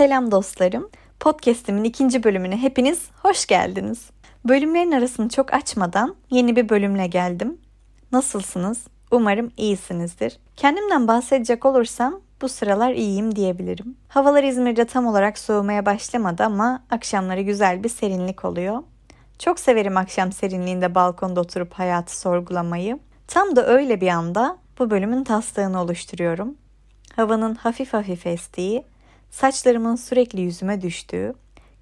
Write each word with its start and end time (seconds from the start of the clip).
Selam 0.00 0.30
dostlarım. 0.30 0.90
Podcast'imin 1.20 1.84
ikinci 1.84 2.24
bölümüne 2.24 2.56
hepiniz 2.56 3.02
hoş 3.22 3.46
geldiniz. 3.46 4.10
Bölümlerin 4.44 4.92
arasını 4.92 5.28
çok 5.28 5.54
açmadan 5.54 6.16
yeni 6.30 6.56
bir 6.56 6.68
bölümle 6.68 7.06
geldim. 7.06 7.58
Nasılsınız? 8.12 8.86
Umarım 9.10 9.50
iyisinizdir. 9.56 10.38
Kendimden 10.56 11.08
bahsedecek 11.08 11.66
olursam 11.66 12.20
bu 12.42 12.48
sıralar 12.48 12.92
iyiyim 12.92 13.36
diyebilirim. 13.36 13.96
Havalar 14.08 14.44
İzmir'de 14.44 14.84
tam 14.84 15.06
olarak 15.06 15.38
soğumaya 15.38 15.86
başlamadı 15.86 16.44
ama 16.44 16.82
akşamları 16.90 17.40
güzel 17.40 17.84
bir 17.84 17.88
serinlik 17.88 18.44
oluyor. 18.44 18.82
Çok 19.38 19.60
severim 19.60 19.96
akşam 19.96 20.32
serinliğinde 20.32 20.94
balkonda 20.94 21.40
oturup 21.40 21.72
hayatı 21.72 22.20
sorgulamayı. 22.20 22.98
Tam 23.26 23.56
da 23.56 23.66
öyle 23.66 24.00
bir 24.00 24.08
anda 24.08 24.56
bu 24.78 24.90
bölümün 24.90 25.24
taslağını 25.24 25.82
oluşturuyorum. 25.82 26.54
Havanın 27.16 27.54
hafif 27.54 27.92
hafif 27.92 28.26
estiği, 28.26 28.84
saçlarımın 29.30 29.96
sürekli 29.96 30.40
yüzüme 30.40 30.80
düştüğü, 30.80 31.34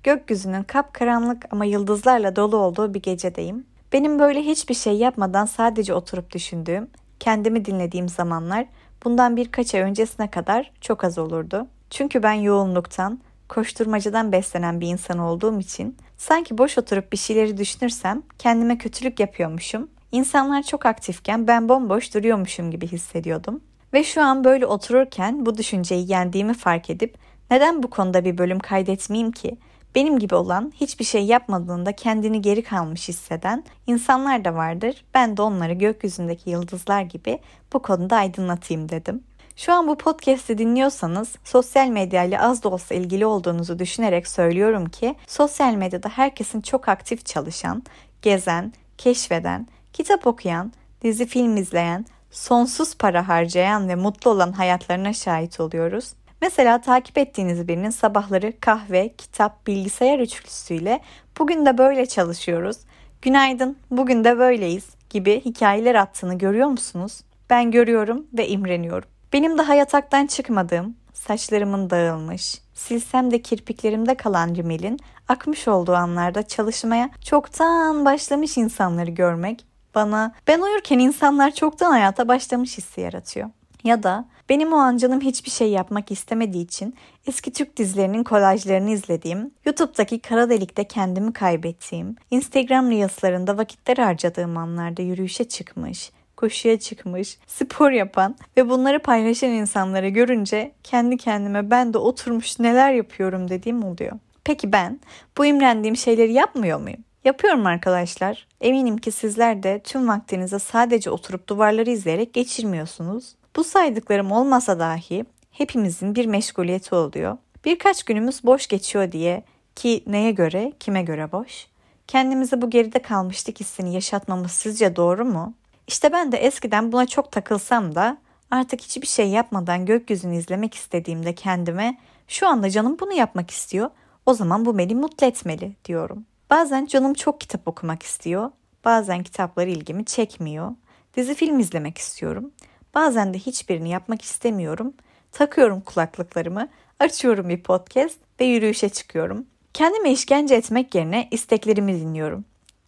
gökyüzünün 0.02 0.62
kapkaranlık 0.62 1.44
ama 1.50 1.64
yıldızlarla 1.64 2.36
dolu 2.36 2.56
olduğu 2.56 2.94
bir 2.94 3.02
gecedeyim. 3.02 3.66
Benim 3.92 4.18
böyle 4.18 4.42
hiçbir 4.42 4.74
şey 4.74 4.96
yapmadan 4.96 5.46
sadece 5.46 5.94
oturup 5.94 6.30
düşündüğüm, 6.30 6.90
kendimi 7.20 7.64
dinlediğim 7.64 8.08
zamanlar 8.08 8.66
bundan 9.04 9.36
birkaç 9.36 9.74
ay 9.74 9.80
öncesine 9.80 10.30
kadar 10.30 10.72
çok 10.80 11.04
az 11.04 11.18
olurdu. 11.18 11.66
Çünkü 11.90 12.22
ben 12.22 12.32
yoğunluktan, 12.32 13.20
koşturmacadan 13.48 14.32
beslenen 14.32 14.80
bir 14.80 14.86
insan 14.86 15.18
olduğum 15.18 15.60
için 15.60 15.96
sanki 16.18 16.58
boş 16.58 16.78
oturup 16.78 17.12
bir 17.12 17.16
şeyleri 17.16 17.56
düşünürsem 17.56 18.22
kendime 18.38 18.78
kötülük 18.78 19.20
yapıyormuşum. 19.20 19.88
İnsanlar 20.12 20.62
çok 20.62 20.86
aktifken 20.86 21.46
ben 21.46 21.68
bomboş 21.68 22.14
duruyormuşum 22.14 22.70
gibi 22.70 22.86
hissediyordum. 22.86 23.60
Ve 23.92 24.04
şu 24.04 24.22
an 24.22 24.44
böyle 24.44 24.66
otururken 24.66 25.46
bu 25.46 25.56
düşünceyi 25.56 26.10
yendiğimi 26.10 26.54
fark 26.54 26.90
edip 26.90 27.18
neden 27.50 27.82
bu 27.82 27.90
konuda 27.90 28.24
bir 28.24 28.38
bölüm 28.38 28.58
kaydetmeyeyim 28.58 29.32
ki? 29.32 29.56
Benim 29.94 30.18
gibi 30.18 30.34
olan 30.34 30.72
hiçbir 30.80 31.04
şey 31.04 31.24
yapmadığında 31.24 31.92
kendini 31.92 32.42
geri 32.42 32.62
kalmış 32.62 33.08
hisseden 33.08 33.64
insanlar 33.86 34.44
da 34.44 34.54
vardır. 34.54 35.04
Ben 35.14 35.36
de 35.36 35.42
onları 35.42 35.72
gökyüzündeki 35.72 36.50
yıldızlar 36.50 37.02
gibi 37.02 37.38
bu 37.72 37.82
konuda 37.82 38.16
aydınlatayım 38.16 38.88
dedim. 38.88 39.22
Şu 39.56 39.72
an 39.72 39.88
bu 39.88 39.98
podcast'i 39.98 40.58
dinliyorsanız 40.58 41.36
sosyal 41.44 41.88
medya 41.88 42.24
ile 42.24 42.40
az 42.40 42.62
da 42.62 42.68
olsa 42.68 42.94
ilgili 42.94 43.26
olduğunuzu 43.26 43.78
düşünerek 43.78 44.28
söylüyorum 44.28 44.86
ki 44.86 45.14
sosyal 45.26 45.74
medyada 45.74 46.08
herkesin 46.08 46.60
çok 46.60 46.88
aktif 46.88 47.26
çalışan, 47.26 47.82
gezen, 48.22 48.72
keşfeden, 48.98 49.66
kitap 49.92 50.26
okuyan, 50.26 50.72
dizi 51.02 51.26
film 51.26 51.56
izleyen, 51.56 52.06
sonsuz 52.30 52.96
para 52.96 53.28
harcayan 53.28 53.88
ve 53.88 53.94
mutlu 53.94 54.30
olan 54.30 54.52
hayatlarına 54.52 55.12
şahit 55.12 55.60
oluyoruz. 55.60 56.12
Mesela 56.42 56.80
takip 56.80 57.18
ettiğiniz 57.18 57.68
birinin 57.68 57.90
sabahları 57.90 58.52
kahve, 58.60 59.14
kitap, 59.18 59.66
bilgisayar 59.66 60.18
üçlüsüyle 60.18 61.00
bugün 61.38 61.66
de 61.66 61.78
böyle 61.78 62.06
çalışıyoruz, 62.06 62.76
günaydın 63.22 63.76
bugün 63.90 64.24
de 64.24 64.38
böyleyiz 64.38 64.86
gibi 65.10 65.40
hikayeler 65.44 65.94
attığını 65.94 66.38
görüyor 66.38 66.68
musunuz? 66.68 67.20
Ben 67.50 67.70
görüyorum 67.70 68.26
ve 68.32 68.48
imreniyorum. 68.48 69.08
Benim 69.32 69.58
daha 69.58 69.74
yataktan 69.74 70.26
çıkmadığım, 70.26 70.96
saçlarımın 71.12 71.90
dağılmış, 71.90 72.60
silsem 72.74 73.30
de 73.30 73.42
kirpiklerimde 73.42 74.14
kalan 74.14 74.54
rimelin 74.54 74.98
akmış 75.28 75.68
olduğu 75.68 75.94
anlarda 75.94 76.42
çalışmaya 76.42 77.10
çoktan 77.24 78.04
başlamış 78.04 78.56
insanları 78.56 79.10
görmek 79.10 79.66
bana 79.94 80.32
ben 80.46 80.60
uyurken 80.60 80.98
insanlar 80.98 81.50
çoktan 81.50 81.90
hayata 81.90 82.28
başlamış 82.28 82.78
hissi 82.78 83.00
yaratıyor. 83.00 83.50
Ya 83.84 84.02
da 84.02 84.24
benim 84.48 84.72
o 84.72 84.76
an 84.76 84.96
canım 84.96 85.20
hiçbir 85.20 85.50
şey 85.50 85.70
yapmak 85.70 86.10
istemediği 86.10 86.64
için 86.64 86.94
eski 87.26 87.52
Türk 87.52 87.76
dizilerinin 87.76 88.24
kolajlarını 88.24 88.90
izlediğim, 88.90 89.50
YouTube'daki 89.64 90.18
kara 90.18 90.50
delikte 90.50 90.84
kendimi 90.84 91.32
kaybettiğim, 91.32 92.16
Instagram 92.30 92.90
Reels'larında 92.90 93.56
vakitler 93.58 93.96
harcadığım 93.96 94.56
anlarda 94.56 95.02
yürüyüşe 95.02 95.44
çıkmış, 95.44 96.10
koşuya 96.36 96.78
çıkmış, 96.78 97.38
spor 97.46 97.90
yapan 97.90 98.36
ve 98.56 98.68
bunları 98.68 98.98
paylaşan 98.98 99.50
insanları 99.50 100.08
görünce 100.08 100.72
kendi 100.82 101.16
kendime 101.16 101.70
ben 101.70 101.94
de 101.94 101.98
oturmuş 101.98 102.58
neler 102.58 102.92
yapıyorum 102.92 103.48
dediğim 103.48 103.84
oluyor. 103.84 104.12
Peki 104.44 104.72
ben 104.72 105.00
bu 105.38 105.46
imrendiğim 105.46 105.96
şeyleri 105.96 106.32
yapmıyor 106.32 106.80
muyum? 106.80 107.04
Yapıyorum 107.24 107.66
arkadaşlar. 107.66 108.46
Eminim 108.60 108.96
ki 108.96 109.12
sizler 109.12 109.62
de 109.62 109.80
tüm 109.84 110.08
vaktinizi 110.08 110.58
sadece 110.58 111.10
oturup 111.10 111.48
duvarları 111.48 111.90
izleyerek 111.90 112.34
geçirmiyorsunuz. 112.34 113.34
Bu 113.58 113.64
saydıklarım 113.64 114.32
olmasa 114.32 114.78
dahi 114.78 115.24
hepimizin 115.50 116.14
bir 116.14 116.26
meşguliyeti 116.26 116.94
oluyor. 116.94 117.36
Birkaç 117.64 118.02
günümüz 118.02 118.44
boş 118.44 118.66
geçiyor 118.66 119.12
diye 119.12 119.44
ki 119.76 120.04
neye 120.06 120.30
göre, 120.30 120.72
kime 120.80 121.02
göre 121.02 121.32
boş? 121.32 121.66
Kendimize 122.06 122.62
bu 122.62 122.70
geride 122.70 123.02
kalmışlık 123.02 123.60
hissini 123.60 123.94
yaşatmamız 123.94 124.52
sizce 124.52 124.96
doğru 124.96 125.24
mu? 125.24 125.54
İşte 125.86 126.12
ben 126.12 126.32
de 126.32 126.36
eskiden 126.36 126.92
buna 126.92 127.06
çok 127.06 127.32
takılsam 127.32 127.94
da 127.94 128.18
artık 128.50 128.80
hiçbir 128.80 129.06
şey 129.06 129.28
yapmadan 129.28 129.86
gökyüzünü 129.86 130.36
izlemek 130.36 130.74
istediğimde 130.74 131.34
kendime 131.34 131.98
şu 132.28 132.48
anda 132.48 132.70
canım 132.70 132.96
bunu 133.00 133.12
yapmak 133.12 133.50
istiyor. 133.50 133.90
O 134.26 134.34
zaman 134.34 134.64
bu 134.64 134.78
beni 134.78 134.94
mutlu 134.94 135.26
etmeli 135.26 135.76
diyorum. 135.84 136.26
Bazen 136.50 136.86
canım 136.86 137.14
çok 137.14 137.40
kitap 137.40 137.68
okumak 137.68 138.02
istiyor. 138.02 138.50
Bazen 138.84 139.22
kitaplar 139.22 139.66
ilgimi 139.66 140.04
çekmiyor. 140.04 140.70
Dizi 141.16 141.34
film 141.34 141.58
izlemek 141.58 141.98
istiyorum. 141.98 142.52
Bazen 142.94 143.34
de 143.34 143.38
hiçbirini 143.38 143.88
yapmak 143.88 144.22
istemiyorum. 144.22 144.94
Takıyorum 145.32 145.80
kulaklıklarımı, 145.80 146.68
açıyorum 147.00 147.48
bir 147.48 147.62
podcast 147.62 148.18
ve 148.40 148.44
yürüyüşe 148.44 148.88
çıkıyorum. 148.88 149.46
Kendime 149.74 150.12
işkence 150.12 150.54
etmek 150.54 150.94
yerine 150.94 151.28
isteklerimi 151.30 152.00
dinliyorum. 152.00 152.44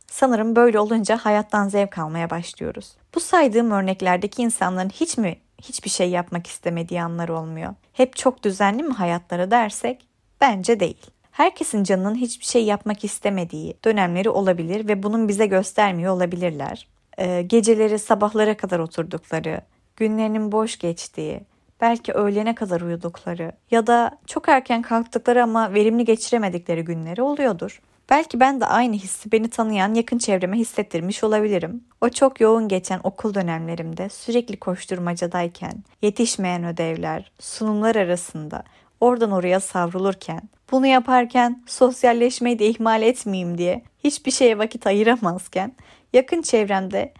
Sanırım 0.06 0.56
böyle 0.56 0.78
olunca 0.78 1.16
hayattan 1.16 1.68
zevk 1.68 1.98
almaya 1.98 2.30
başlıyoruz. 2.30 2.92
Bu 3.14 3.20
saydığım 3.20 3.70
örneklerdeki 3.70 4.42
insanların 4.42 4.88
hiç 4.88 5.18
mi 5.18 5.36
hiçbir 5.62 5.90
şey 5.90 6.10
yapmak 6.10 6.46
istemediği 6.46 7.02
anlar 7.02 7.28
olmuyor? 7.28 7.74
Hep 7.92 8.16
çok 8.16 8.42
düzenli 8.42 8.82
mi 8.82 8.92
hayatları 8.92 9.50
dersek 9.50 10.06
bence 10.40 10.80
değil. 10.80 11.06
Herkesin 11.30 11.84
canının 11.84 12.14
hiçbir 12.14 12.44
şey 12.44 12.64
yapmak 12.64 13.04
istemediği 13.04 13.76
dönemleri 13.84 14.30
olabilir 14.30 14.88
ve 14.88 15.02
bunun 15.02 15.28
bize 15.28 15.46
göstermiyor 15.46 16.14
olabilirler. 16.14 16.88
Ee, 17.18 17.42
geceleri 17.42 17.98
sabahlara 17.98 18.56
kadar 18.56 18.78
oturdukları, 18.78 19.60
günlerinin 20.00 20.52
boş 20.52 20.78
geçtiği, 20.78 21.40
belki 21.80 22.12
öğlene 22.12 22.54
kadar 22.54 22.80
uyudukları 22.80 23.52
ya 23.70 23.86
da 23.86 24.18
çok 24.26 24.48
erken 24.48 24.82
kalktıkları 24.82 25.42
ama 25.42 25.74
verimli 25.74 26.04
geçiremedikleri 26.04 26.84
günleri 26.84 27.22
oluyordur. 27.22 27.82
Belki 28.10 28.40
ben 28.40 28.60
de 28.60 28.66
aynı 28.66 28.94
hissi 28.94 29.32
beni 29.32 29.50
tanıyan 29.50 29.94
yakın 29.94 30.18
çevreme 30.18 30.56
hissettirmiş 30.56 31.24
olabilirim. 31.24 31.84
O 32.00 32.08
çok 32.08 32.40
yoğun 32.40 32.68
geçen 32.68 33.00
okul 33.04 33.34
dönemlerimde 33.34 34.08
sürekli 34.08 34.56
koşturmacadayken, 34.56 35.74
yetişmeyen 36.02 36.64
ödevler, 36.64 37.32
sunumlar 37.38 37.96
arasında 37.96 38.62
oradan 39.00 39.30
oraya 39.30 39.60
savrulurken, 39.60 40.42
bunu 40.70 40.86
yaparken 40.86 41.62
sosyalleşmeyi 41.66 42.58
de 42.58 42.66
ihmal 42.66 43.02
etmeyeyim 43.02 43.58
diye 43.58 43.82
hiçbir 44.04 44.30
şeye 44.30 44.58
vakit 44.58 44.86
ayıramazken, 44.86 45.72
yakın 46.12 46.42
çevremde 46.42 47.12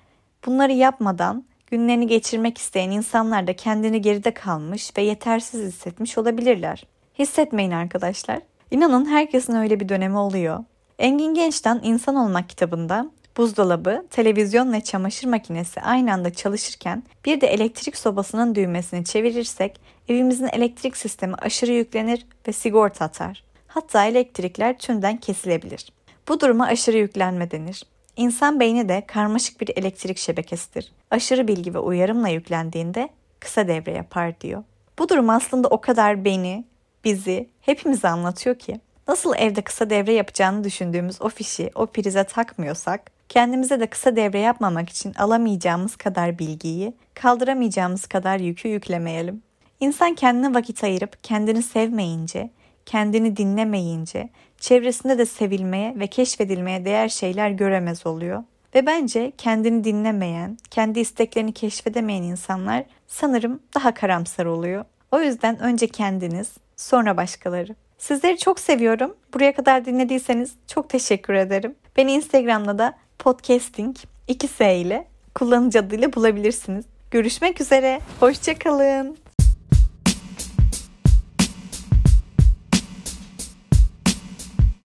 bunları 0.47 0.73
yapmadan 0.73 1.50
günlerini 1.71 2.07
geçirmek 2.07 2.59
isteyen 2.59 2.91
insanlar 2.91 3.47
da 3.47 3.57
kendini 3.57 4.03
geride 4.03 4.35
kalmış 4.35 4.93
ve 4.97 5.03
yetersiz 5.03 5.73
hissetmiş 5.73 6.19
olabilirler. 6.19 6.87
Hissetmeyin 7.19 7.71
arkadaşlar. 7.71 8.39
İnanın 8.71 9.07
herkesin 9.07 9.55
öyle 9.55 9.81
bir 9.81 9.89
dönemi 9.89 10.19
oluyor. 10.19 10.65
Engin 10.99 11.35
Genç'ten 11.35 11.81
İnsan 11.83 12.17
Olmak 12.17 12.49
kitabında 12.49 13.11
buzdolabı, 13.37 14.07
televizyon 14.11 14.73
ve 14.73 14.81
çamaşır 14.81 15.29
makinesi 15.29 15.81
aynı 15.81 16.13
anda 16.13 16.33
çalışırken 16.33 17.03
bir 17.25 17.41
de 17.41 17.47
elektrik 17.47 17.97
sobasının 17.97 18.55
düğmesini 18.55 19.05
çevirirsek 19.05 19.81
evimizin 20.09 20.49
elektrik 20.53 20.97
sistemi 20.97 21.35
aşırı 21.35 21.73
yüklenir 21.73 22.27
ve 22.49 22.53
sigorta 22.53 23.05
atar. 23.05 23.45
Hatta 23.67 24.05
elektrikler 24.05 24.79
tümden 24.79 25.17
kesilebilir. 25.17 25.93
Bu 26.29 26.41
duruma 26.41 26.67
aşırı 26.67 26.99
yüklenme 26.99 27.51
denir. 27.51 27.83
İnsan 28.21 28.61
beyni 28.61 28.89
de 28.89 29.07
karmaşık 29.07 29.61
bir 29.61 29.71
elektrik 29.77 30.19
şebekesidir. 30.19 30.93
Aşırı 31.11 31.49
bilgi 31.49 31.75
ve 31.75 31.79
uyarımla 31.79 32.29
yüklendiğinde 32.29 33.09
kısa 33.41 33.69
devre 33.69 33.93
yapar 33.93 34.41
diyor. 34.41 34.63
Bu 34.99 35.09
durum 35.09 35.31
aslında 35.31 35.69
o 35.69 35.81
kadar 35.81 36.25
beni, 36.25 36.65
bizi, 37.05 37.49
hepimizi 37.61 38.09
anlatıyor 38.09 38.59
ki. 38.59 38.81
Nasıl 39.09 39.35
evde 39.37 39.63
kısa 39.63 39.91
devre 39.91 40.13
yapacağını 40.13 40.65
düşündüğümüz 40.65 41.23
o 41.23 41.29
fişi 41.29 41.71
o 41.75 41.87
prize 41.87 42.25
takmıyorsak, 42.25 43.11
kendimize 43.29 43.81
de 43.81 43.87
kısa 43.87 44.17
devre 44.17 44.39
yapmamak 44.39 44.89
için 44.89 45.15
alamayacağımız 45.15 45.97
kadar 45.97 46.39
bilgiyi, 46.39 46.93
kaldıramayacağımız 47.15 48.07
kadar 48.07 48.41
yükü 48.41 48.69
yüklemeyelim. 48.69 49.43
İnsan 49.81 50.15
kendine 50.15 50.55
vakit 50.55 50.85
ayırıp 50.85 51.25
kendini 51.25 51.63
sevmeyince, 51.63 52.51
kendini 52.87 53.37
dinlemeyince, 53.37 54.29
Çevresinde 54.61 55.19
de 55.19 55.27
sevilmeye 55.27 55.95
ve 55.99 56.07
keşfedilmeye 56.07 56.85
değer 56.85 57.09
şeyler 57.09 57.51
göremez 57.51 58.07
oluyor. 58.07 58.43
Ve 58.75 58.87
bence 58.87 59.33
kendini 59.39 59.85
dinlemeyen, 59.85 60.59
kendi 60.71 61.01
isteklerini 61.01 61.53
keşfedemeyen 61.53 62.23
insanlar 62.23 62.85
sanırım 63.07 63.61
daha 63.75 63.95
karamsar 63.95 64.47
oluyor. 64.47 64.85
O 65.13 65.21
yüzden 65.21 65.59
önce 65.59 65.87
kendiniz, 65.87 66.53
sonra 66.77 67.17
başkaları. 67.17 67.75
Sizleri 67.99 68.39
çok 68.39 68.61
seviyorum. 68.61 69.17
Buraya 69.35 69.55
kadar 69.55 69.85
dinlediyseniz 69.85 70.55
çok 70.67 70.89
teşekkür 70.89 71.35
ederim. 71.35 71.75
Beni 71.97 72.13
Instagram'da 72.13 72.79
da 72.79 72.95
podcasting 73.19 73.97
2S 74.29 74.77
ile 74.77 75.07
kullanıcı 75.35 75.79
adıyla 75.79 76.13
bulabilirsiniz. 76.13 76.85
Görüşmek 77.11 77.61
üzere. 77.61 78.01
Hoşçakalın. 78.21 79.17